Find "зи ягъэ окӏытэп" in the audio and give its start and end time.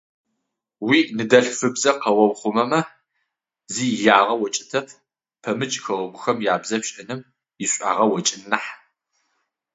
3.73-4.87